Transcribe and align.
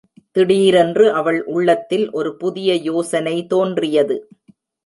திடீரென்று 0.31 1.11
அவள் 1.11 1.43
உள்ளத்தில் 1.43 2.11
ஒரு 2.11 2.35
புதிய 2.35 2.75
யோசனை 2.75 3.45
தோன்றியது. 3.45 4.17